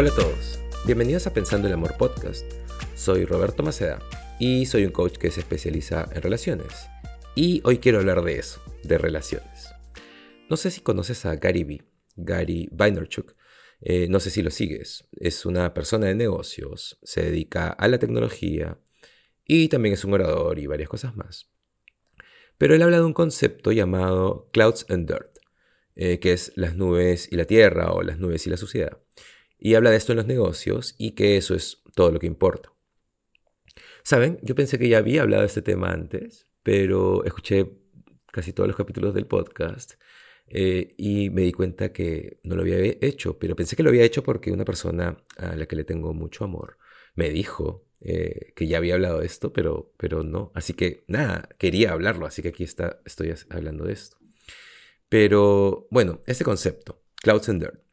Hola 0.00 0.12
a 0.12 0.16
todos, 0.16 0.58
bienvenidos 0.86 1.26
a 1.26 1.34
Pensando 1.34 1.68
el 1.68 1.74
Amor 1.74 1.98
Podcast. 1.98 2.50
Soy 2.96 3.26
Roberto 3.26 3.62
Maceda 3.62 3.98
y 4.38 4.64
soy 4.64 4.86
un 4.86 4.92
coach 4.92 5.18
que 5.18 5.30
se 5.30 5.40
especializa 5.40 6.08
en 6.14 6.22
relaciones. 6.22 6.88
Y 7.34 7.60
hoy 7.64 7.80
quiero 7.80 7.98
hablar 7.98 8.22
de 8.22 8.38
eso, 8.38 8.62
de 8.82 8.96
relaciones. 8.96 9.68
No 10.48 10.56
sé 10.56 10.70
si 10.70 10.80
conoces 10.80 11.26
a 11.26 11.36
Gary 11.36 11.64
V, 11.64 11.82
Gary 12.16 12.70
Vaynerchuk, 12.72 13.36
eh, 13.82 14.06
no 14.08 14.20
sé 14.20 14.30
si 14.30 14.40
lo 14.40 14.50
sigues. 14.50 15.06
Es 15.12 15.44
una 15.44 15.74
persona 15.74 16.06
de 16.06 16.14
negocios, 16.14 16.98
se 17.02 17.22
dedica 17.22 17.68
a 17.68 17.86
la 17.86 17.98
tecnología 17.98 18.78
y 19.44 19.68
también 19.68 19.92
es 19.92 20.06
un 20.06 20.14
orador 20.14 20.58
y 20.58 20.66
varias 20.66 20.88
cosas 20.88 21.14
más. 21.14 21.50
Pero 22.56 22.74
él 22.74 22.80
habla 22.80 22.96
de 22.96 23.04
un 23.04 23.12
concepto 23.12 23.70
llamado 23.70 24.48
Clouds 24.54 24.86
and 24.88 25.06
Dirt, 25.06 25.40
eh, 25.94 26.20
que 26.20 26.32
es 26.32 26.52
las 26.56 26.74
nubes 26.74 27.30
y 27.30 27.36
la 27.36 27.44
tierra 27.44 27.92
o 27.92 28.02
las 28.02 28.18
nubes 28.18 28.46
y 28.46 28.50
la 28.50 28.56
suciedad. 28.56 28.98
Y 29.60 29.74
habla 29.74 29.90
de 29.90 29.96
esto 29.96 30.12
en 30.12 30.16
los 30.16 30.26
negocios 30.26 30.94
y 30.98 31.12
que 31.12 31.36
eso 31.36 31.54
es 31.54 31.82
todo 31.94 32.10
lo 32.10 32.18
que 32.18 32.26
importa. 32.26 32.72
Saben, 34.02 34.38
yo 34.42 34.54
pensé 34.54 34.78
que 34.78 34.88
ya 34.88 34.98
había 34.98 35.22
hablado 35.22 35.42
de 35.42 35.48
este 35.48 35.62
tema 35.62 35.92
antes, 35.92 36.48
pero 36.62 37.24
escuché 37.24 37.70
casi 38.32 38.52
todos 38.52 38.68
los 38.68 38.76
capítulos 38.76 39.14
del 39.14 39.26
podcast 39.26 39.94
eh, 40.46 40.94
y 40.96 41.30
me 41.30 41.42
di 41.42 41.52
cuenta 41.52 41.92
que 41.92 42.40
no 42.42 42.56
lo 42.56 42.62
había 42.62 42.78
hecho, 42.78 43.38
pero 43.38 43.54
pensé 43.54 43.76
que 43.76 43.82
lo 43.82 43.90
había 43.90 44.04
hecho 44.04 44.22
porque 44.22 44.50
una 44.50 44.64
persona 44.64 45.22
a 45.36 45.54
la 45.54 45.66
que 45.66 45.76
le 45.76 45.84
tengo 45.84 46.14
mucho 46.14 46.44
amor 46.44 46.78
me 47.14 47.30
dijo 47.30 47.86
eh, 48.00 48.52
que 48.56 48.66
ya 48.66 48.78
había 48.78 48.94
hablado 48.94 49.20
de 49.20 49.26
esto, 49.26 49.52
pero, 49.52 49.92
pero 49.98 50.22
no. 50.22 50.52
Así 50.54 50.72
que 50.72 51.04
nada, 51.06 51.48
quería 51.58 51.92
hablarlo, 51.92 52.26
así 52.26 52.42
que 52.42 52.48
aquí 52.48 52.64
está, 52.64 53.00
estoy 53.04 53.34
hablando 53.50 53.84
de 53.84 53.92
esto. 53.92 54.16
Pero 55.08 55.86
bueno, 55.90 56.20
este 56.26 56.44
concepto, 56.44 57.02
Clouds 57.16 57.48
and 57.48 57.62
Dirt, 57.62 57.89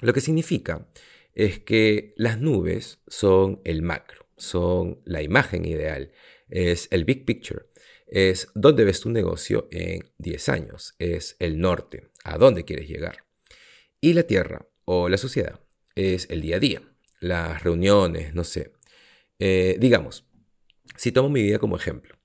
lo 0.00 0.12
que 0.12 0.20
significa 0.20 0.88
es 1.34 1.60
que 1.60 2.14
las 2.16 2.40
nubes 2.40 3.00
son 3.06 3.60
el 3.64 3.82
macro, 3.82 4.26
son 4.36 5.00
la 5.04 5.22
imagen 5.22 5.64
ideal, 5.64 6.12
es 6.48 6.88
el 6.90 7.04
big 7.04 7.24
picture 7.24 7.68
es 8.08 8.48
dónde 8.54 8.84
ves 8.84 9.00
tu 9.00 9.10
negocio 9.10 9.68
en 9.70 10.10
10 10.18 10.48
años, 10.48 10.94
es 10.98 11.36
el 11.38 11.60
norte, 11.60 12.10
a 12.24 12.38
dónde 12.38 12.64
quieres 12.64 12.88
llegar. 12.88 13.24
Y 14.00 14.14
la 14.14 14.22
tierra 14.22 14.66
o 14.84 15.08
la 15.08 15.18
sociedad 15.18 15.60
es 15.94 16.28
el 16.30 16.40
día 16.40 16.56
a 16.56 16.60
día, 16.60 16.82
las 17.20 17.62
reuniones, 17.62 18.34
no 18.34 18.44
sé. 18.44 18.72
Eh, 19.38 19.76
digamos, 19.78 20.26
si 20.96 21.12
tomo 21.12 21.28
mi 21.28 21.42
vida 21.42 21.58
como 21.58 21.76
ejemplo, 21.76 22.16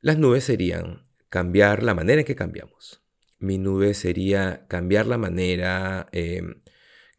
las 0.00 0.18
nubes 0.18 0.44
serían 0.44 1.08
cambiar 1.28 1.82
la 1.82 1.94
manera 1.94 2.20
en 2.20 2.26
que 2.26 2.36
cambiamos. 2.36 3.02
Mi 3.38 3.58
nube 3.58 3.94
sería 3.94 4.66
cambiar 4.68 5.06
la 5.06 5.18
manera, 5.18 6.08
em, 6.12 6.62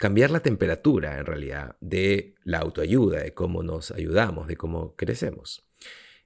cambiar 0.04 0.32
la 0.32 0.42
temperatura 0.42 1.18
en 1.18 1.26
realidad 1.26 1.78
de 1.80 2.36
la 2.44 2.58
autoayuda, 2.58 3.22
de 3.22 3.34
cómo 3.34 3.64
nos 3.64 3.92
ayudamos, 3.92 4.50
de 4.50 4.58
cómo 4.58 4.98
crecemos. 4.98 5.66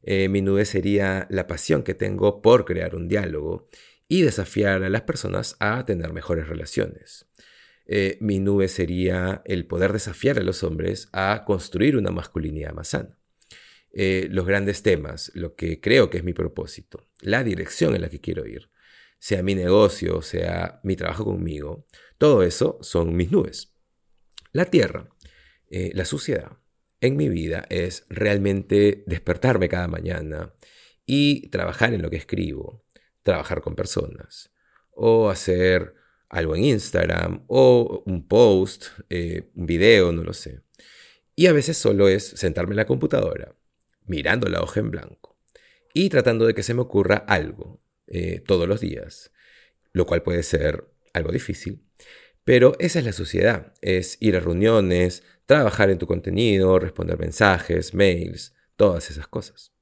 Eh, 0.02 0.30
mi 0.30 0.42
nube 0.42 0.66
sería 0.66 1.28
la 1.30 1.45
pasión 1.45 1.83
que 1.83 1.94
tengo 1.94 2.42
por 2.42 2.66
crear 2.66 2.95
un 2.95 3.08
diálogo 3.08 3.67
y 4.08 4.23
desafiar 4.23 4.81
a 4.81 4.89
las 4.89 5.03
personas 5.03 5.58
a 5.59 5.86
tener 5.86 6.11
mejores 6.11 6.48
relaciones. 6.48 7.28
Eh, 7.86 8.17
mi 8.20 8.39
nube 8.39 8.67
sería 8.67 9.44
el 9.45 9.67
poder 9.67 9.94
desafiar 9.94 10.39
a 10.39 10.44
los 10.44 10.64
hombres 10.64 11.08
a 11.14 11.44
construir 11.45 11.98
una 11.98 12.09
masculinidad 12.09 12.73
más 12.73 12.88
sana. 12.88 13.20
Eh, 13.94 14.28
los 14.31 14.48
grandes 14.48 14.81
temas, 14.81 15.31
lo 15.36 15.53
que 15.53 15.80
creo 15.80 16.09
que 16.09 16.17
es 16.17 16.23
mi 16.23 16.33
propósito, 16.33 17.05
la 17.22 17.44
dirección 17.44 17.94
en 17.94 18.02
la 18.02 18.09
que 18.09 18.22
quiero 18.22 18.48
ir, 18.48 18.72
sea 19.20 19.44
mi 19.44 19.53
negocio, 19.53 20.23
sea 20.23 20.80
mi 20.81 20.95
trabajo 20.95 21.25
conmigo, 21.25 21.86
todo 22.17 22.43
eso 22.43 22.77
son 22.81 23.15
mis 23.15 23.31
nubes. 23.31 23.73
La 24.51 24.65
tierra, 24.65 25.09
la 25.69 26.05
suciedad, 26.05 26.58
en 27.02 27.15
mi 27.15 27.30
vida 27.30 27.65
es 27.69 28.05
realmente 28.09 29.03
despertarme 29.05 29.69
cada 29.69 29.87
mañana 29.87 30.53
y 31.05 31.49
trabajar 31.49 31.93
en 31.93 32.02
lo 32.02 32.09
que 32.09 32.17
escribo, 32.17 32.86
trabajar 33.23 33.61
con 33.61 33.75
personas, 33.75 34.52
o 34.92 35.30
hacer 35.30 35.95
algo 36.30 36.55
en 36.55 36.65
Instagram, 36.65 37.43
o 37.47 38.03
un 38.05 38.27
post, 38.27 38.87
eh, 39.09 39.49
un 39.55 39.65
video, 39.65 40.11
no 40.11 40.23
lo 40.23 40.33
sé. 40.33 40.61
Y 41.36 41.47
a 41.47 41.53
veces 41.53 41.77
solo 41.77 42.09
es 42.09 42.25
sentarme 42.25 42.73
en 42.73 42.77
la 42.77 42.86
computadora, 42.86 43.55
mirando 44.05 44.49
la 44.49 44.61
hoja 44.61 44.80
en 44.80 44.92
blanco, 44.92 45.39
y 45.93 46.09
tratando 46.09 46.45
de 46.45 46.53
que 46.53 46.63
se 46.63 46.73
me 46.73 46.81
ocurra 46.81 47.17
algo 47.17 47.81
eh, 48.08 48.42
todos 48.45 48.67
los 48.67 48.81
días, 48.81 49.31
lo 49.93 50.05
cual 50.05 50.23
puede 50.23 50.43
ser 50.43 50.89
algo 51.13 51.31
difícil, 51.31 51.86
pero 52.47 52.77
esa 52.80 52.99
es 52.99 53.05
la 53.05 53.11
sociedad, 53.11 53.73
es 53.81 54.15
ir 54.21 54.37
a 54.37 54.39
reuniones, 54.39 55.21
trabajar 55.45 55.89
en 55.89 55.97
tu 55.97 56.08
contenido, 56.08 56.80
responder 56.80 57.19
mensajes, 57.19 57.93
mails, 57.93 58.55
todas 58.77 59.11
esas 59.11 59.27
cosas. 59.27 59.73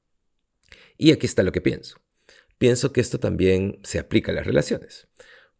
Y 0.98 1.12
aquí 1.12 1.26
está 1.26 1.44
lo 1.44 1.52
que 1.52 1.60
pienso. 1.60 2.00
Pienso 2.58 2.92
que 2.92 3.00
esto 3.00 3.20
también 3.20 3.78
se 3.84 4.00
aplica 4.00 4.32
a 4.32 4.34
las 4.34 4.48
relaciones, 4.48 5.06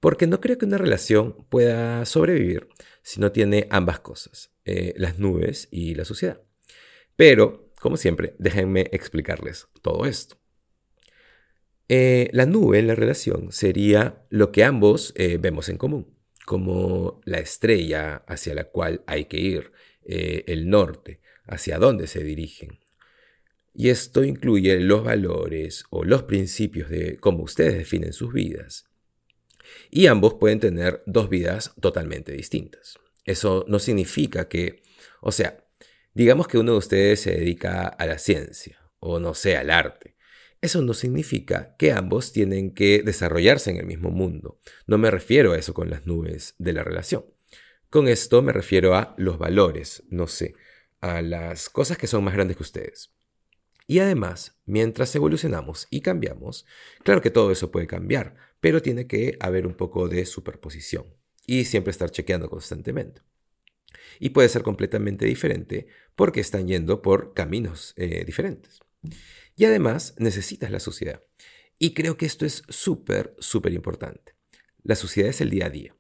porque 0.00 0.27
no 0.27 0.41
creo 0.41 0.59
que 0.59 0.65
una 0.65 0.78
relación 0.78 1.47
pueda 1.49 2.05
sobrevivir 2.06 2.71
si 3.03 3.21
no 3.21 3.31
tiene 3.31 3.69
ambas 3.71 4.00
cosas, 4.00 4.50
eh, 4.65 4.93
las 4.97 5.16
nubes 5.21 5.69
y 5.71 5.95
la 5.95 6.05
sociedad. 6.05 6.43
Pero, 7.15 7.71
como 7.81 7.97
siempre, 7.97 8.34
déjenme 8.41 8.89
explicarles 8.91 9.69
todo 9.81 10.06
esto. 10.06 10.39
Eh, 11.89 12.31
la 12.33 12.47
nube 12.47 12.81
en 12.81 12.89
la 12.89 12.97
relación 12.97 13.53
sería 13.53 14.27
lo 14.28 14.50
que 14.50 14.65
ambos 14.65 15.12
eh, 15.15 15.39
vemos 15.41 15.69
en 15.69 15.78
común, 15.78 16.16
como 16.47 17.21
la 17.25 17.39
estrella 17.39 18.23
hacia 18.29 18.55
la 18.55 18.65
cual 18.65 19.03
hay 19.07 19.27
que 19.27 19.39
ir, 19.39 19.73
eh, 20.05 20.45
el 20.47 20.71
norte, 20.71 21.21
hacia 21.45 21.79
dónde 21.79 22.07
se 22.07 22.23
dirigen. 22.23 22.79
Y 23.75 23.91
esto 23.91 24.25
incluye 24.25 24.79
los 24.81 25.05
valores 25.05 25.84
o 25.91 26.05
los 26.05 26.23
principios 26.23 26.89
de 26.89 27.19
cómo 27.19 27.43
ustedes 27.43 27.75
definen 27.75 28.12
sus 28.12 28.33
vidas. 28.33 28.89
Y 29.91 30.07
ambos 30.07 30.34
pueden 30.34 30.61
tener 30.61 31.03
dos 31.05 31.29
vidas 31.29 31.75
totalmente 31.81 32.33
distintas. 32.33 32.97
Eso 33.25 33.65
no 33.67 33.81
significa 33.81 34.49
que, 34.49 34.84
o 35.21 35.33
sea, 35.33 35.67
digamos 36.15 36.47
que 36.47 36.59
uno 36.59 36.73
de 36.73 36.78
ustedes 36.78 37.21
se 37.21 37.33
dedica 37.33 37.89
a 37.89 38.07
la 38.07 38.19
ciencia 38.19 38.78
o 39.01 39.19
no 39.19 39.34
sé, 39.34 39.57
al 39.57 39.71
arte. 39.71 40.16
Eso 40.61 40.83
no 40.83 40.94
significa 40.94 41.77
que 41.78 41.93
ambos 41.93 42.33
tienen 42.33 42.72
que 42.72 43.03
desarrollarse 43.03 43.71
en 43.71 43.77
el 43.77 43.87
mismo 43.87 44.11
mundo. 44.11 44.59
No 44.87 44.99
me 44.99 45.11
refiero 45.11 45.53
a 45.53 45.59
eso 45.59 45.75
con 45.75 45.91
las 45.91 46.06
nubes 46.06 46.55
de 46.59 46.72
la 46.72 46.83
relación. 46.83 47.27
Con 47.91 48.09
esto 48.09 48.43
me 48.43 48.53
refiero 48.53 48.95
a 48.95 49.15
los 49.19 49.39
valores, 49.39 50.03
no 50.09 50.27
sé, 50.27 50.55
a 51.00 51.22
las 51.22 51.69
cosas 51.69 51.99
que 51.99 52.06
son 52.06 52.25
más 52.25 52.34
grandes 52.34 52.56
que 52.56 52.62
ustedes. 52.62 53.12
Y 53.87 54.00
además, 54.00 54.59
mientras 54.65 55.15
evolucionamos 55.15 55.87
y 55.91 56.00
cambiamos, 56.00 56.66
claro 57.05 57.22
que 57.22 57.31
todo 57.31 57.53
eso 57.53 57.71
puede 57.71 57.87
cambiar, 57.87 58.34
pero 58.61 58.83
tiene 58.83 59.06
que 59.06 59.37
haber 59.39 59.66
un 59.66 59.75
poco 59.75 60.09
de 60.09 60.27
superposición 60.27 61.15
y 61.47 61.66
siempre 61.66 61.93
estar 61.93 62.11
chequeando 62.11 62.50
constantemente. 62.50 63.22
Y 64.19 64.31
puede 64.31 64.49
ser 64.49 64.62
completamente 64.62 65.27
diferente 65.27 65.87
porque 66.16 66.41
están 66.41 66.66
yendo 66.66 67.03
por 67.03 67.34
caminos 67.34 67.95
eh, 67.97 68.25
diferentes. 68.25 68.81
Y 69.57 69.65
además 69.65 70.15
necesitas 70.19 70.71
la 70.71 70.81
sociedad. 70.81 71.23
Y 71.79 71.95
creo 71.95 72.17
que 72.17 72.27
esto 72.27 72.47
es 72.47 72.62
súper, 72.69 73.34
súper 73.39 73.73
importante. 73.73 74.34
La 74.83 74.95
sociedad 74.95 75.31
es 75.31 75.41
el 75.41 75.51
día 75.51 75.67
a 75.67 75.71
día. 75.71 75.97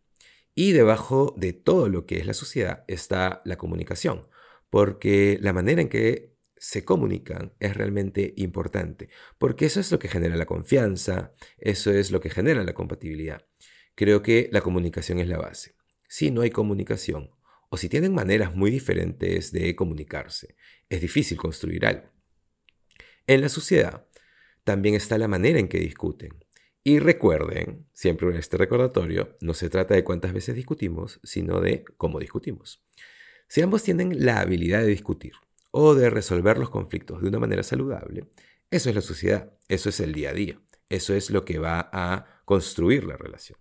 Y 0.54 0.72
debajo 0.72 1.34
de 1.36 1.52
todo 1.52 1.88
lo 1.88 2.06
que 2.06 2.18
es 2.18 2.26
la 2.26 2.32
sociedad 2.32 2.84
está 2.88 3.42
la 3.44 3.58
comunicación, 3.58 4.26
porque 4.70 5.38
la 5.42 5.52
manera 5.52 5.82
en 5.82 5.88
que 5.88 6.34
se 6.56 6.84
comunican 6.84 7.52
es 7.60 7.76
realmente 7.76 8.32
importante, 8.36 9.10
porque 9.38 9.66
eso 9.66 9.80
es 9.80 9.92
lo 9.92 9.98
que 9.98 10.08
genera 10.08 10.36
la 10.36 10.46
confianza, 10.46 11.32
eso 11.58 11.92
es 11.92 12.10
lo 12.10 12.20
que 12.20 12.30
genera 12.30 12.64
la 12.64 12.72
compatibilidad. 12.72 13.46
Creo 13.94 14.22
que 14.22 14.48
la 14.50 14.62
comunicación 14.62 15.18
es 15.18 15.28
la 15.28 15.38
base. 15.38 15.74
Si 16.08 16.30
no 16.30 16.40
hay 16.40 16.50
comunicación, 16.50 17.30
o 17.68 17.76
si 17.76 17.88
tienen 17.88 18.14
maneras 18.14 18.54
muy 18.54 18.70
diferentes 18.70 19.52
de 19.52 19.74
comunicarse, 19.76 20.56
es 20.88 21.00
difícil 21.00 21.36
construir 21.36 21.84
algo. 21.84 22.15
En 23.26 23.40
la 23.40 23.48
sociedad 23.48 24.06
también 24.62 24.94
está 24.94 25.18
la 25.18 25.28
manera 25.28 25.58
en 25.58 25.68
que 25.68 25.78
discuten. 25.78 26.44
Y 26.84 27.00
recuerden, 27.00 27.86
siempre 27.92 28.28
en 28.28 28.36
este 28.36 28.56
recordatorio, 28.56 29.36
no 29.40 29.54
se 29.54 29.68
trata 29.68 29.94
de 29.94 30.04
cuántas 30.04 30.32
veces 30.32 30.54
discutimos, 30.54 31.18
sino 31.24 31.60
de 31.60 31.84
cómo 31.96 32.20
discutimos. 32.20 32.84
Si 33.48 33.60
ambos 33.62 33.82
tienen 33.82 34.24
la 34.24 34.40
habilidad 34.40 34.82
de 34.82 34.86
discutir 34.86 35.32
o 35.72 35.96
de 35.96 36.10
resolver 36.10 36.58
los 36.58 36.70
conflictos 36.70 37.20
de 37.20 37.28
una 37.28 37.40
manera 37.40 37.64
saludable, 37.64 38.28
eso 38.70 38.88
es 38.88 38.94
la 38.94 39.00
sociedad, 39.00 39.52
eso 39.68 39.88
es 39.88 39.98
el 39.98 40.12
día 40.12 40.30
a 40.30 40.34
día, 40.34 40.60
eso 40.88 41.14
es 41.14 41.30
lo 41.30 41.44
que 41.44 41.58
va 41.58 41.90
a 41.92 42.42
construir 42.44 43.04
la 43.04 43.16
relación. 43.16 43.58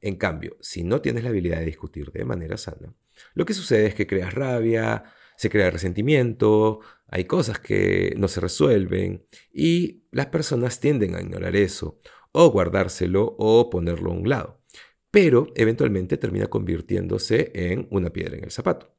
En 0.00 0.16
cambio, 0.16 0.56
si 0.60 0.84
no 0.84 1.02
tienes 1.02 1.24
la 1.24 1.30
habilidad 1.30 1.58
de 1.58 1.66
discutir 1.66 2.10
de 2.12 2.24
manera 2.24 2.56
sana, 2.56 2.94
lo 3.34 3.44
que 3.44 3.52
sucede 3.52 3.86
es 3.86 3.94
que 3.94 4.06
creas 4.06 4.32
rabia, 4.32 5.04
se 5.38 5.50
crea 5.50 5.70
resentimiento, 5.70 6.80
hay 7.06 7.26
cosas 7.26 7.60
que 7.60 8.12
no 8.16 8.26
se 8.26 8.40
resuelven 8.40 9.24
y 9.52 10.02
las 10.10 10.26
personas 10.26 10.80
tienden 10.80 11.14
a 11.14 11.20
ignorar 11.20 11.54
eso 11.54 12.00
o 12.32 12.50
guardárselo 12.50 13.36
o 13.38 13.70
ponerlo 13.70 14.10
a 14.10 14.14
un 14.14 14.28
lado. 14.28 14.60
Pero 15.12 15.52
eventualmente 15.54 16.16
termina 16.16 16.48
convirtiéndose 16.48 17.52
en 17.54 17.86
una 17.92 18.10
piedra 18.10 18.36
en 18.36 18.44
el 18.44 18.50
zapato. 18.50 18.92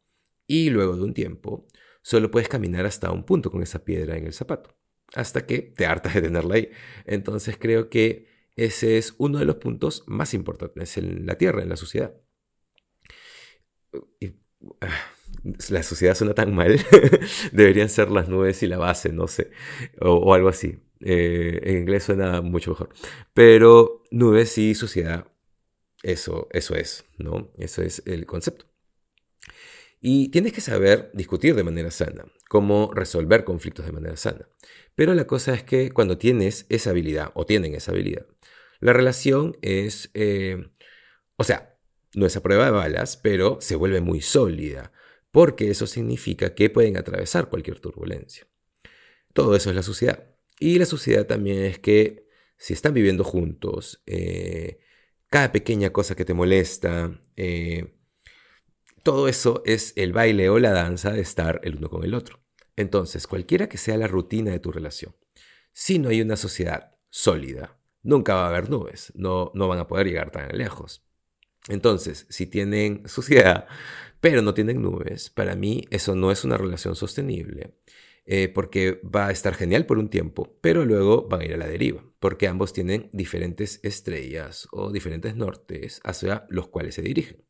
Y 0.48 0.70
luego 0.70 0.96
de 0.96 1.04
un 1.04 1.14
tiempo, 1.14 1.68
solo 2.02 2.32
puedes 2.32 2.48
caminar 2.48 2.86
hasta 2.86 3.12
un 3.12 3.26
punto 3.26 3.52
con 3.52 3.62
esa 3.62 3.84
piedra 3.84 4.16
en 4.16 4.26
el 4.26 4.34
zapato, 4.34 4.78
hasta 5.16 5.46
que 5.46 5.60
te 5.60 5.86
hartas 5.86 6.14
de 6.14 6.22
tenerla 6.22 6.56
ahí. 6.56 6.70
Entonces 7.06 7.58
creo 7.60 7.90
que 7.90 8.28
ese 8.56 8.98
es 8.98 9.14
uno 9.18 9.40
de 9.40 9.46
los 9.46 9.58
puntos 9.58 10.06
más 10.08 10.34
importantes 10.34 10.98
en 10.98 11.26
la 11.26 11.38
Tierra, 11.38 11.64
en 11.64 11.70
la 11.70 11.76
sociedad. 11.76 12.16
Ah, 14.80 14.88
la 15.70 15.84
sociedad 15.84 16.16
suena 16.16 16.34
tan 16.34 16.54
mal. 16.54 16.80
Deberían 17.52 17.90
ser 17.90 18.12
las 18.12 18.30
nubes 18.30 18.62
y 18.64 18.68
la 18.68 18.78
base, 18.78 19.12
no 19.12 19.28
sé. 19.28 19.52
O, 20.00 20.34
algo 20.34 20.50
así. 20.50 20.80
Eh, 21.02 21.60
en 21.64 21.78
inglés 21.80 22.04
suena 22.04 22.42
mucho 22.42 22.72
mejor. 22.72 22.90
Pero 23.34 24.04
nubes 24.12 24.58
y 24.58 24.76
sociedad, 24.76 25.28
eso, 26.04 26.48
eso 26.52 26.76
es, 26.76 27.06
¿no? 27.18 27.52
Eso 27.58 27.82
es 27.82 28.04
el 28.06 28.26
concepto. 28.26 28.66
Y 30.02 30.30
tienes 30.30 30.54
que 30.54 30.62
saber 30.62 31.12
discutir 31.14 31.56
de 31.56 31.64
manera 31.64 31.92
sana, 31.92 32.26
cómo 32.48 32.92
resolver 32.94 33.44
conflictos 33.44 33.86
de 33.86 33.92
manera 33.92 34.16
sana. 34.16 34.48
Pero 34.96 35.14
la 35.14 35.28
cosa 35.28 35.54
es 35.54 35.64
que 35.64 35.92
cuando 35.92 36.18
tienes 36.18 36.66
esa 36.70 36.92
habilidad, 36.92 37.32
o 37.34 37.46
tienen 37.46 37.76
esa 37.76 37.92
habilidad, 37.92 38.26
la 38.80 38.94
relación 38.94 39.58
es, 39.62 40.10
eh, 40.14 40.70
o 41.36 41.44
sea, 41.44 41.78
no 42.16 42.26
es 42.26 42.36
a 42.38 42.42
prueba 42.42 42.66
de 42.66 42.72
balas, 42.72 43.18
pero 43.18 43.60
se 43.60 43.76
vuelve 43.76 44.00
muy 44.02 44.22
sólida, 44.22 44.94
porque 45.32 45.70
eso 45.70 45.88
significa 45.88 46.56
que 46.56 46.70
pueden 46.70 46.98
atravesar 46.98 47.50
cualquier 47.50 47.80
turbulencia. 47.80 48.48
Todo 49.34 49.56
eso 49.56 49.70
es 49.70 49.76
la 49.76 49.84
sociedad. 49.84 50.36
Y 50.60 50.80
la 50.80 50.86
sociedad 50.86 51.26
también 51.26 51.64
es 51.64 51.80
que 51.80 52.28
si 52.58 52.74
están 52.74 52.94
viviendo 52.94 53.24
juntos, 53.24 54.02
eh, 54.06 54.80
cada 55.30 55.52
pequeña 55.52 55.92
cosa 55.92 56.16
que 56.16 56.26
te 56.26 56.34
molesta, 56.34 57.20
eh, 57.38 57.96
todo 59.04 59.28
eso 59.28 59.62
es 59.66 59.94
el 59.96 60.12
baile 60.12 60.50
o 60.50 60.60
la 60.60 60.72
danza 60.72 61.12
de 61.12 61.22
estar 61.22 61.62
el 61.64 61.78
uno 61.78 61.90
con 61.90 62.04
el 62.04 62.14
otro. 62.14 62.44
Entonces, 62.76 63.28
cualquiera 63.28 63.70
que 63.70 63.78
sea 63.78 63.98
la 63.98 64.08
rutina 64.08 64.52
de 64.52 64.60
tu 64.60 64.72
relación, 64.72 65.16
si 65.72 66.00
no 66.00 66.10
hay 66.10 66.22
una 66.22 66.36
sociedad 66.36 66.96
sólida, 67.10 67.80
nunca 68.04 68.36
va 68.36 68.46
a 68.46 68.50
haber 68.50 68.70
nubes, 68.70 69.12
no, 69.16 69.52
no 69.54 69.68
van 69.68 69.80
a 69.80 69.88
poder 69.88 70.08
llegar 70.08 70.32
tan 70.32 70.58
lejos. 70.58 71.09
Entonces, 71.70 72.26
si 72.30 72.48
tienen 72.48 73.04
sociedad, 73.08 73.68
pero 74.20 74.42
no 74.42 74.54
tienen 74.54 74.82
nubes, 74.82 75.30
para 75.30 75.56
mí 75.56 75.86
eso 75.92 76.16
no 76.16 76.32
es 76.32 76.44
una 76.44 76.58
relación 76.58 76.96
sostenible, 76.96 77.76
eh, 78.26 78.50
porque 78.50 79.00
va 79.04 79.28
a 79.28 79.32
estar 79.32 79.56
genial 79.56 79.86
por 79.86 79.98
un 79.98 80.10
tiempo, 80.10 80.58
pero 80.62 80.86
luego 80.86 81.28
van 81.28 81.42
a 81.42 81.46
ir 81.46 81.54
a 81.54 81.58
la 81.58 81.68
deriva, 81.68 82.04
porque 82.20 82.48
ambos 82.48 82.74
tienen 82.74 83.10
diferentes 83.14 83.80
estrellas 83.84 84.68
o 84.72 84.92
diferentes 84.92 85.36
nortes 85.36 86.02
hacia 86.04 86.46
los 86.50 86.68
cuales 86.68 86.96
se 86.96 87.02
dirigen. 87.02 87.46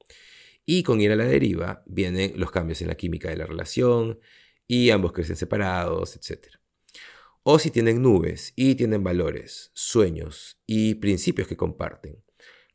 Y 0.66 0.84
con 0.84 1.02
ir 1.02 1.12
a 1.12 1.16
la 1.16 1.26
deriva 1.26 1.84
vienen 1.88 2.34
los 2.36 2.52
cambios 2.52 2.82
en 2.82 2.90
la 2.90 2.96
química 2.96 3.30
de 3.30 3.38
la 3.38 3.48
relación 3.48 4.20
y 4.68 4.92
ambos 4.92 5.14
crecen 5.14 5.36
separados, 5.36 6.16
etc. 6.16 6.48
O 7.42 7.58
si 7.58 7.72
tienen 7.72 8.04
nubes 8.04 8.54
y 8.56 8.76
tienen 8.76 9.04
valores, 9.04 9.72
sueños 9.74 10.62
y 10.68 10.96
principios 10.96 11.48
que 11.48 11.58
comparten, 11.58 12.24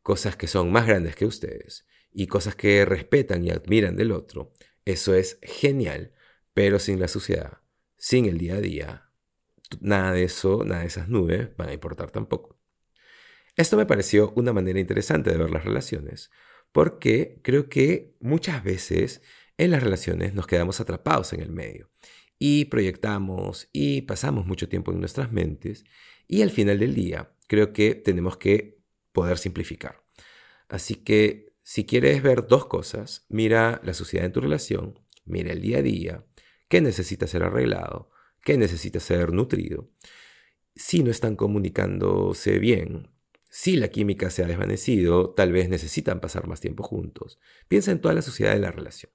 cosas 0.05 0.37
que 0.37 0.47
son 0.47 0.71
más 0.71 0.87
grandes 0.87 1.17
que 1.17 1.25
ustedes 1.25 1.89
y 2.13 2.29
cosas 2.29 2.55
que 2.55 2.85
respetan 2.85 3.43
y 3.43 3.51
admiran 3.51 3.97
del 3.97 4.13
otro, 4.13 4.53
eso 4.85 5.15
es 5.15 5.39
genial, 5.43 6.13
pero 6.53 6.79
sin 6.79 7.01
la 7.01 7.09
suciedad, 7.09 7.59
sin 7.97 8.27
el 8.27 8.37
día 8.39 8.57
a 8.57 8.61
día, 8.61 9.11
nada 9.81 10.13
de 10.13 10.25
eso, 10.25 10.63
nada 10.63 10.83
de 10.83 10.89
esas 10.89 11.09
nubes 11.09 11.57
van 11.57 11.71
a 11.71 11.73
importar 11.73 12.11
tampoco. 12.11 12.61
Esto 13.57 13.79
me 13.79 13.87
pareció 13.87 14.33
una 14.37 14.53
manera 14.53 14.79
interesante 14.79 15.31
de 15.31 15.39
ver 15.39 15.51
las 15.51 15.65
relaciones, 15.65 16.31
porque 16.71 17.41
creo 17.43 17.71
que 17.71 18.15
muchas 18.21 18.63
veces 18.63 19.23
en 19.57 19.71
las 19.71 19.83
relaciones 19.83 20.35
nos 20.35 20.47
quedamos 20.47 20.81
atrapados 20.81 21.33
en 21.33 21.41
el 21.41 21.51
medio 21.51 21.91
y 22.39 22.67
proyectamos 22.67 23.71
y 23.73 24.03
pasamos 24.03 24.45
mucho 24.45 24.69
tiempo 24.69 24.93
en 24.93 25.01
nuestras 25.01 25.33
mentes 25.33 25.85
y 26.29 26.43
al 26.43 26.51
final 26.51 26.79
del 26.79 26.95
día 26.95 27.33
creo 27.47 27.73
que 27.73 27.95
tenemos 27.95 28.37
que 28.37 28.74
poder 29.15 29.39
simplificar. 29.39 30.03
Así 30.69 30.97
que 30.97 31.55
si 31.63 31.87
quieres 31.87 32.23
ver 32.23 32.47
dos 32.47 32.67
cosas, 32.67 33.25
mira 33.31 33.81
la 33.85 33.95
sociedad 33.95 34.27
en 34.27 34.33
tu 34.33 34.41
relación, 34.43 34.99
mira 35.25 35.53
el 35.53 35.63
día 35.63 35.79
a 35.79 35.83
día, 35.83 36.27
qué 36.69 36.83
necesita 36.83 37.27
ser 37.27 37.45
arreglado, 37.45 38.11
qué 38.43 38.59
necesita 38.59 39.01
ser 39.01 39.33
nutrido. 39.33 39.89
Si 40.75 41.03
no 41.03 41.11
están 41.11 41.37
comunicándose 41.37 42.59
bien, 42.59 43.09
si 43.49 43.77
la 43.77 43.89
química 43.89 44.31
se 44.31 44.43
ha 44.43 44.49
desvanecido, 44.49 45.31
tal 45.31 45.53
vez 45.53 45.69
necesitan 45.69 46.21
pasar 46.21 46.49
más 46.49 46.61
tiempo 46.61 46.83
juntos. 46.83 47.39
Piensa 47.69 47.93
en 47.93 48.01
toda 48.01 48.15
la 48.15 48.23
sociedad 48.23 48.53
de 48.53 48.59
la 48.59 48.73
relación. 48.73 49.13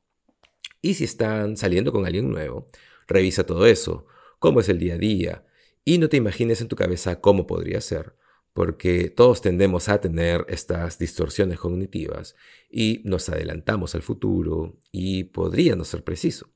Y 0.81 0.94
si 0.94 1.04
están 1.04 1.57
saliendo 1.57 1.92
con 1.92 2.06
alguien 2.06 2.30
nuevo, 2.30 2.68
revisa 3.06 3.45
todo 3.45 3.66
eso, 3.66 4.07
cómo 4.40 4.62
es 4.62 4.69
el 4.69 4.80
día 4.80 4.94
a 4.94 4.98
día, 4.98 5.45
y 5.84 5.98
no 5.98 6.07
te 6.07 6.16
imagines 6.16 6.62
en 6.62 6.69
tu 6.69 6.78
cabeza 6.78 7.19
cómo 7.19 7.45
podría 7.45 7.81
ser, 7.81 8.16
porque 8.59 9.09
todos 9.09 9.41
tendemos 9.41 9.88
a 9.88 10.01
tener 10.01 10.45
estas 10.50 11.00
distorsiones 11.00 11.57
cognitivas 11.57 12.35
y 12.69 13.00
nos 13.06 13.29
adelantamos 13.29 13.95
al 13.95 14.01
futuro 14.01 14.77
y 14.91 15.23
podría 15.23 15.77
no 15.77 15.85
ser 15.85 16.03
preciso. 16.03 16.50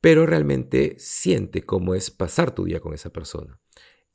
Pero 0.00 0.26
realmente 0.26 0.96
siente 0.98 1.62
cómo 1.62 1.94
es 1.94 2.10
pasar 2.10 2.52
tu 2.52 2.64
día 2.64 2.80
con 2.80 2.94
esa 2.94 3.12
persona. 3.12 3.60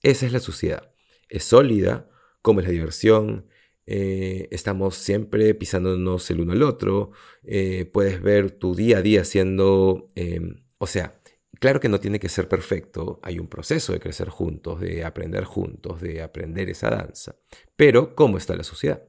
Esa 0.03 0.25
es 0.25 0.33
la 0.33 0.41
sociedad. 0.41 0.93
Es 1.29 1.45
sólida, 1.45 2.09
cómo 2.41 2.59
es 2.59 2.65
la 2.65 2.73
diversión, 2.73 3.47
eh, 3.85 4.49
estamos 4.51 4.95
siempre 4.95 5.55
pisándonos 5.55 6.29
el 6.31 6.41
uno 6.41 6.51
al 6.51 6.63
otro, 6.63 7.11
eh, 7.43 7.89
puedes 7.93 8.21
ver 8.21 8.51
tu 8.51 8.75
día 8.75 8.97
a 8.97 9.01
día 9.01 9.23
siendo, 9.23 10.11
em, 10.15 10.65
o 10.79 10.85
sea, 10.85 11.20
claro 11.61 11.79
que 11.79 11.89
no 11.89 11.99
tiene 11.99 12.19
que 12.19 12.27
ser 12.27 12.49
perfecto, 12.49 13.19
hay 13.21 13.37
un 13.37 13.47
proceso 13.47 13.93
de 13.93 13.99
crecer 13.99 14.29
juntos, 14.29 14.81
de 14.81 15.05
aprender 15.05 15.43
juntos, 15.43 16.01
de 16.01 16.23
aprender 16.23 16.69
esa 16.71 16.89
danza, 16.89 17.35
pero 17.75 18.15
cómo 18.15 18.39
está 18.39 18.55
la 18.55 18.63
sociedad 18.63 19.03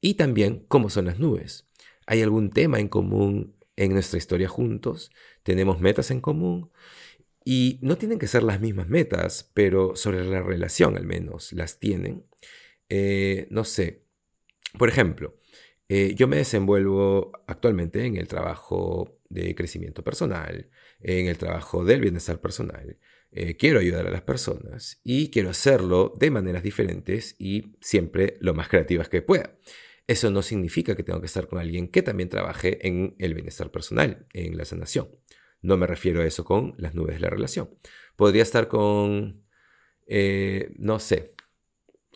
y 0.00 0.14
también 0.14 0.64
cómo 0.68 0.88
son 0.88 1.06
las 1.06 1.18
nubes. 1.18 1.68
¿Hay 2.06 2.22
algún 2.22 2.50
tema 2.50 2.78
en 2.78 2.86
común 2.86 3.56
en 3.74 3.92
nuestra 3.92 4.18
historia 4.18 4.48
juntos? 4.48 5.10
¿Tenemos 5.42 5.80
metas 5.80 6.12
en 6.12 6.20
común? 6.20 6.70
Y 7.44 7.80
no 7.82 7.98
tienen 7.98 8.20
que 8.20 8.28
ser 8.28 8.44
las 8.44 8.60
mismas 8.60 8.88
metas, 8.88 9.50
pero 9.52 9.96
sobre 9.96 10.24
la 10.24 10.42
relación 10.42 10.96
al 10.96 11.06
menos 11.06 11.52
las 11.52 11.80
tienen. 11.80 12.24
Eh, 12.88 13.48
no 13.50 13.64
sé, 13.64 14.04
por 14.78 14.88
ejemplo, 14.88 15.39
eh, 15.92 16.14
yo 16.14 16.28
me 16.28 16.36
desenvuelvo 16.36 17.32
actualmente 17.48 18.04
en 18.04 18.16
el 18.16 18.28
trabajo 18.28 19.18
de 19.28 19.56
crecimiento 19.56 20.04
personal, 20.04 20.70
en 21.00 21.26
el 21.26 21.36
trabajo 21.36 21.84
del 21.84 22.00
bienestar 22.00 22.40
personal. 22.40 22.96
Eh, 23.32 23.56
quiero 23.56 23.80
ayudar 23.80 24.06
a 24.06 24.10
las 24.12 24.22
personas 24.22 25.00
y 25.02 25.32
quiero 25.32 25.50
hacerlo 25.50 26.14
de 26.16 26.30
maneras 26.30 26.62
diferentes 26.62 27.34
y 27.40 27.72
siempre 27.80 28.36
lo 28.38 28.54
más 28.54 28.68
creativas 28.68 29.08
que 29.08 29.20
pueda. 29.20 29.58
Eso 30.06 30.30
no 30.30 30.42
significa 30.42 30.94
que 30.94 31.02
tengo 31.02 31.18
que 31.18 31.26
estar 31.26 31.48
con 31.48 31.58
alguien 31.58 31.88
que 31.88 32.02
también 32.02 32.28
trabaje 32.28 32.86
en 32.86 33.16
el 33.18 33.34
bienestar 33.34 33.72
personal, 33.72 34.28
en 34.32 34.56
la 34.56 34.64
sanación. 34.66 35.08
No 35.60 35.76
me 35.76 35.88
refiero 35.88 36.20
a 36.20 36.24
eso 36.24 36.44
con 36.44 36.74
las 36.78 36.94
nubes 36.94 37.16
de 37.16 37.22
la 37.22 37.30
relación. 37.30 37.68
Podría 38.14 38.44
estar 38.44 38.68
con, 38.68 39.42
no 40.78 41.00
sé, 41.00 41.34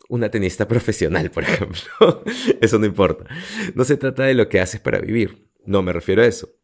una 0.09 0.29
tenista 0.29 0.67
profesional, 0.69 1.31
por 1.31 1.43
ejemplo. 1.43 2.23
eso 2.61 2.79
no 2.79 2.85
importa. 2.85 3.25
No 3.73 3.83
se 3.83 3.97
trata 3.97 4.23
de 4.23 4.33
lo 4.33 4.49
que 4.49 4.59
haces 4.59 4.81
para 4.81 4.99
vivir. 4.99 5.49
No 5.65 5.81
me 5.81 5.93
refiero 5.93 6.21
a 6.21 6.27
eso. 6.27 6.55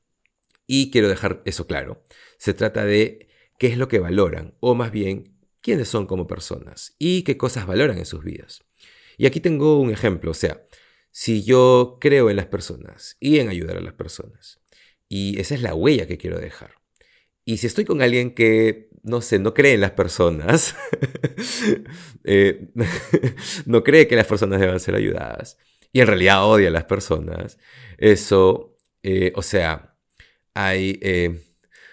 Y 0.67 0.91
quiero 0.91 1.09
dejar 1.09 1.41
eso 1.45 1.67
claro. 1.67 2.03
Se 2.37 2.53
trata 2.53 2.85
de 2.85 3.29
qué 3.59 3.67
es 3.67 3.77
lo 3.77 3.87
que 3.87 3.99
valoran, 3.99 4.55
o 4.59 4.73
más 4.73 4.91
bien, 4.91 5.35
quiénes 5.61 5.87
son 5.87 6.07
como 6.07 6.27
personas 6.27 6.95
y 6.97 7.23
qué 7.23 7.37
cosas 7.37 7.67
valoran 7.67 7.97
en 7.97 8.05
sus 8.05 8.23
vidas. 8.23 8.63
Y 9.17 9.25
aquí 9.25 9.39
tengo 9.39 9.79
un 9.79 9.91
ejemplo, 9.91 10.31
o 10.31 10.33
sea, 10.33 10.65
si 11.11 11.43
yo 11.43 11.97
creo 11.99 12.29
en 12.29 12.37
las 12.37 12.47
personas 12.47 13.17
y 13.19 13.39
en 13.39 13.49
ayudar 13.49 13.77
a 13.77 13.81
las 13.81 13.93
personas, 13.93 14.61
y 15.07 15.39
esa 15.39 15.55
es 15.55 15.61
la 15.61 15.75
huella 15.75 16.07
que 16.07 16.17
quiero 16.17 16.39
dejar. 16.39 16.75
Y 17.43 17.57
si 17.57 17.67
estoy 17.67 17.85
con 17.85 18.01
alguien 18.01 18.33
que 18.33 18.89
no 19.03 19.21
sé, 19.21 19.39
no 19.39 19.53
cree 19.53 19.73
en 19.73 19.81
las 19.81 19.91
personas, 19.91 20.75
eh, 22.23 22.67
no 23.65 23.83
cree 23.83 24.07
que 24.07 24.15
las 24.15 24.27
personas 24.27 24.59
deban 24.59 24.79
ser 24.79 24.95
ayudadas. 24.95 25.57
Y 25.91 26.01
en 26.01 26.07
realidad 26.07 26.45
odia 26.45 26.69
a 26.69 26.71
las 26.71 26.85
personas, 26.85 27.57
eso, 27.97 28.77
eh, 29.03 29.33
o 29.35 29.41
sea, 29.41 29.97
hay, 30.53 30.99
eh, 31.01 31.41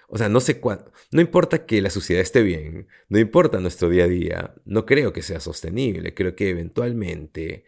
o 0.09 0.19
sea, 0.19 0.29
no 0.29 0.41
sé 0.41 0.61
cuánto, 0.61 0.93
no 1.11 1.21
importa 1.21 1.67
que 1.67 1.83
la 1.83 1.91
sociedad 1.91 2.23
esté 2.23 2.43
bien, 2.43 2.89
no 3.09 3.19
importa 3.19 3.61
nuestro 3.61 3.89
día 3.89 4.05
a 4.05 4.09
día, 4.09 4.55
no 4.65 4.87
creo 4.87 5.13
que 5.13 5.23
sea 5.23 5.41
sostenible, 5.41 6.15
creo 6.15 6.37
que 6.37 6.51
eventualmente, 6.51 7.65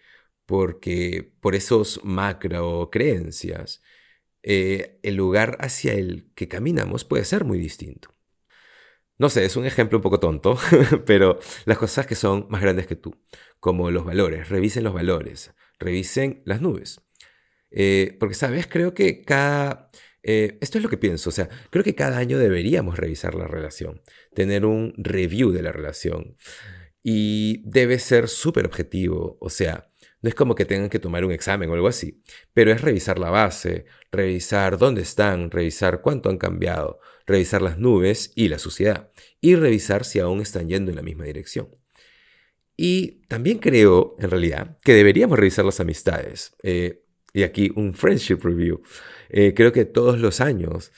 porque 0.46 1.32
por 1.40 1.54
esos 1.54 2.00
macro 2.04 2.90
creencias, 2.90 3.82
el 4.42 5.16
lugar 5.16 5.58
hacia 5.60 5.94
el 5.94 6.30
que 6.34 6.48
caminamos 6.48 7.04
puede 7.04 7.24
ser 7.24 7.44
muy 7.44 7.58
distinto. 7.58 8.14
No 9.20 9.28
sé, 9.28 9.44
es 9.44 9.56
un 9.56 9.66
ejemplo 9.66 9.98
un 9.98 10.02
poco 10.02 10.18
tonto, 10.18 10.58
pero 11.06 11.38
las 11.66 11.78
cosas 11.78 12.06
que 12.06 12.14
son 12.14 12.46
más 12.48 12.62
grandes 12.62 12.86
que 12.86 12.96
tú, 12.96 13.14
como 13.60 13.90
los 13.90 14.04
valores, 14.04 14.48
revisen 14.48 14.84
los 14.84 14.94
valores, 14.94 15.52
revisen 15.78 16.42
las 16.46 16.60
nubes. 16.62 17.02
Eh, 17.70 18.16
porque, 18.20 18.34
¿sabes? 18.34 18.66
Creo 18.66 18.94
que 18.94 19.22
cada 19.24 19.90
Eh, 20.22 20.58
esto 20.60 20.78
es 20.78 20.84
lo 20.84 20.90
que 20.90 20.98
pienso, 20.98 21.30
o 21.30 21.32
sea, 21.32 21.48
creo 21.70 21.84
que 21.84 21.94
cada 21.94 22.18
año 22.18 22.38
deberíamos 22.38 22.98
revisar 22.98 23.34
la 23.34 23.46
relación, 23.48 24.02
tener 24.34 24.66
un 24.66 24.92
review 24.98 25.50
de 25.52 25.62
la 25.62 25.72
relación 25.72 26.36
y 27.02 27.62
debe 27.70 27.98
ser 27.98 28.28
súper 28.28 28.66
objetivo, 28.66 29.38
o 29.40 29.50
sea, 29.50 29.89
no 30.22 30.28
es 30.28 30.34
como 30.34 30.54
que 30.54 30.64
tengan 30.64 30.90
que 30.90 30.98
tomar 30.98 31.24
un 31.24 31.32
examen 31.32 31.70
o 31.70 31.74
algo 31.74 31.88
así, 31.88 32.22
pero 32.52 32.72
es 32.72 32.80
revisar 32.80 33.18
la 33.18 33.30
base, 33.30 33.86
revisar 34.12 34.78
dónde 34.78 35.02
están, 35.02 35.50
revisar 35.50 36.02
cuánto 36.02 36.28
han 36.28 36.38
cambiado, 36.38 37.00
revisar 37.26 37.62
las 37.62 37.78
nubes 37.78 38.32
y 38.34 38.48
la 38.48 38.58
suciedad, 38.58 39.10
y 39.40 39.54
revisar 39.54 40.04
si 40.04 40.18
aún 40.18 40.40
están 40.40 40.68
yendo 40.68 40.90
en 40.90 40.96
la 40.96 41.02
misma 41.02 41.24
dirección. 41.24 41.68
Y 42.76 43.22
también 43.28 43.58
creo, 43.58 44.16
en 44.18 44.30
realidad, 44.30 44.78
que 44.82 44.94
deberíamos 44.94 45.38
revisar 45.38 45.66
las 45.66 45.80
amistades. 45.80 46.56
Eh, 46.62 47.04
y 47.34 47.42
aquí 47.42 47.70
un 47.76 47.92
friendship 47.92 48.38
review. 48.42 48.80
Eh, 49.28 49.52
creo 49.54 49.70
que 49.70 49.84
todos 49.84 50.18
los 50.18 50.40
años 50.40 50.90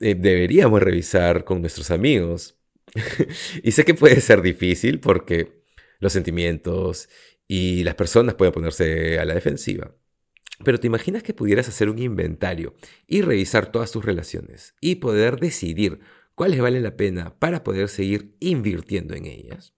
eh, 0.00 0.14
deberíamos 0.14 0.82
revisar 0.82 1.44
con 1.44 1.62
nuestros 1.62 1.90
amigos. 1.90 2.58
y 3.62 3.72
sé 3.72 3.84
que 3.86 3.94
puede 3.94 4.20
ser 4.20 4.42
difícil 4.42 5.00
porque 5.00 5.62
los 5.98 6.12
sentimientos 6.12 7.08
y 7.46 7.84
las 7.84 7.94
personas 7.94 8.34
pueden 8.34 8.52
ponerse 8.52 9.18
a 9.18 9.24
la 9.24 9.34
defensiva. 9.34 9.94
Pero 10.64 10.78
te 10.78 10.86
imaginas 10.86 11.22
que 11.22 11.34
pudieras 11.34 11.68
hacer 11.68 11.88
un 11.88 11.98
inventario 11.98 12.74
y 13.06 13.22
revisar 13.22 13.72
todas 13.72 13.90
tus 13.90 14.04
relaciones 14.04 14.74
y 14.80 14.96
poder 14.96 15.40
decidir 15.40 16.00
cuáles 16.34 16.60
valen 16.60 16.82
la 16.82 16.96
pena 16.96 17.38
para 17.38 17.64
poder 17.64 17.88
seguir 17.88 18.36
invirtiendo 18.40 19.14
en 19.14 19.26
ellas. 19.26 19.74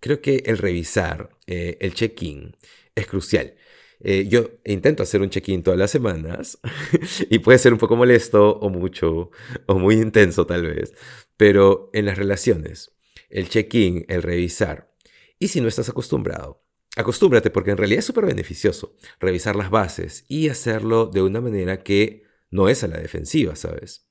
Creo 0.00 0.20
que 0.20 0.42
el 0.46 0.58
revisar, 0.58 1.36
eh, 1.46 1.78
el 1.80 1.94
check-in, 1.94 2.56
es 2.94 3.06
crucial. 3.06 3.54
Eh, 4.02 4.26
yo 4.28 4.48
intento 4.64 5.02
hacer 5.02 5.20
un 5.20 5.28
check-in 5.28 5.62
todas 5.62 5.78
las 5.78 5.90
semanas 5.90 6.58
y 7.30 7.38
puede 7.40 7.58
ser 7.58 7.72
un 7.72 7.78
poco 7.78 7.96
molesto 7.96 8.58
o 8.58 8.70
mucho 8.70 9.30
o 9.66 9.78
muy 9.78 9.96
intenso 9.96 10.46
tal 10.46 10.62
vez, 10.62 10.94
pero 11.36 11.90
en 11.92 12.06
las 12.06 12.16
relaciones, 12.16 12.92
el 13.28 13.50
check-in, 13.50 14.06
el 14.08 14.22
revisar, 14.22 14.90
y 15.38 15.48
si 15.48 15.60
no 15.60 15.68
estás 15.68 15.90
acostumbrado, 15.90 16.64
acostúmbrate 17.00 17.50
porque 17.50 17.70
en 17.70 17.76
realidad 17.76 18.00
es 18.00 18.04
súper 18.04 18.26
beneficioso 18.26 18.96
revisar 19.18 19.56
las 19.56 19.70
bases 19.70 20.24
y 20.28 20.48
hacerlo 20.48 21.06
de 21.06 21.22
una 21.22 21.40
manera 21.40 21.82
que 21.82 22.24
no 22.50 22.68
es 22.68 22.84
a 22.84 22.88
la 22.88 22.98
defensiva, 22.98 23.56
¿sabes? 23.56 24.08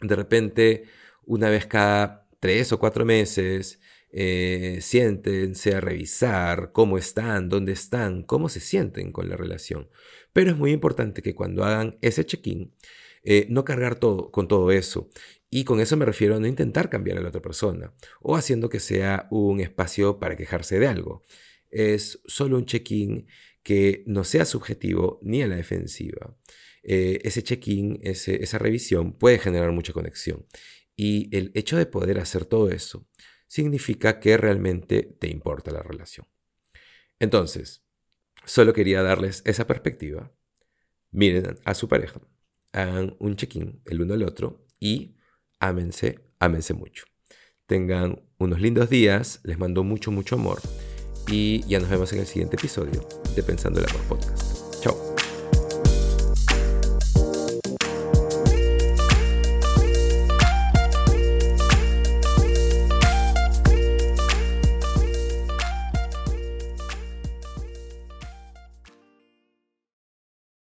De 0.00 0.14
repente, 0.14 0.84
una 1.24 1.50
vez 1.50 1.66
cada 1.66 2.28
tres 2.40 2.72
o 2.72 2.78
cuatro 2.78 3.04
meses, 3.04 3.80
eh, 4.10 4.78
siéntense 4.80 5.74
a 5.74 5.80
revisar 5.80 6.72
cómo 6.72 6.98
están, 6.98 7.48
dónde 7.48 7.72
están, 7.72 8.22
cómo 8.22 8.48
se 8.48 8.60
sienten 8.60 9.12
con 9.12 9.28
la 9.28 9.36
relación. 9.36 9.90
Pero 10.32 10.50
es 10.50 10.56
muy 10.56 10.72
importante 10.72 11.22
que 11.22 11.34
cuando 11.34 11.64
hagan 11.64 11.98
ese 12.00 12.24
check-in, 12.24 12.74
eh, 13.24 13.46
no 13.50 13.64
cargar 13.64 13.96
todo 13.96 14.30
con 14.30 14.48
todo 14.48 14.70
eso. 14.70 15.10
Y 15.50 15.64
con 15.64 15.80
eso 15.80 15.96
me 15.96 16.04
refiero 16.04 16.36
a 16.36 16.40
no 16.40 16.46
intentar 16.46 16.90
cambiar 16.90 17.18
a 17.18 17.20
la 17.20 17.28
otra 17.28 17.42
persona 17.42 17.92
o 18.20 18.36
haciendo 18.36 18.68
que 18.68 18.80
sea 18.80 19.26
un 19.30 19.60
espacio 19.60 20.18
para 20.18 20.36
quejarse 20.36 20.78
de 20.78 20.86
algo 20.86 21.24
es 21.70 22.20
solo 22.26 22.56
un 22.56 22.66
check-in 22.66 23.26
que 23.62 24.02
no 24.06 24.24
sea 24.24 24.44
subjetivo 24.44 25.18
ni 25.22 25.42
a 25.42 25.46
la 25.46 25.56
defensiva. 25.56 26.36
Eh, 26.82 27.20
ese 27.24 27.42
check-in, 27.42 27.98
esa 28.02 28.58
revisión 28.58 29.12
puede 29.12 29.38
generar 29.38 29.72
mucha 29.72 29.92
conexión. 29.92 30.46
Y 30.96 31.34
el 31.36 31.52
hecho 31.54 31.76
de 31.76 31.86
poder 31.86 32.18
hacer 32.18 32.44
todo 32.44 32.70
eso 32.70 33.06
significa 33.46 34.20
que 34.20 34.36
realmente 34.36 35.02
te 35.02 35.28
importa 35.28 35.70
la 35.70 35.82
relación. 35.82 36.26
Entonces, 37.18 37.84
solo 38.44 38.72
quería 38.72 39.02
darles 39.02 39.42
esa 39.44 39.66
perspectiva. 39.66 40.32
Miren 41.10 41.58
a 41.64 41.74
su 41.74 41.88
pareja, 41.88 42.20
hagan 42.72 43.16
un 43.18 43.36
check-in 43.36 43.82
el 43.84 44.02
uno 44.02 44.14
al 44.14 44.22
otro 44.22 44.66
y 44.78 45.16
ámense, 45.58 46.20
ámense 46.38 46.74
mucho. 46.74 47.04
Tengan 47.66 48.22
unos 48.38 48.60
lindos 48.60 48.88
días, 48.88 49.40
les 49.44 49.58
mando 49.58 49.84
mucho, 49.84 50.10
mucho 50.10 50.36
amor 50.36 50.60
y 51.30 51.62
ya 51.66 51.78
nos 51.80 51.88
vemos 51.88 52.12
en 52.12 52.20
el 52.20 52.26
siguiente 52.26 52.56
episodio 52.56 53.06
de 53.34 53.42
Pensando 53.42 53.80
el 53.80 53.88
Amor 53.88 54.02
Podcast. 54.02 54.47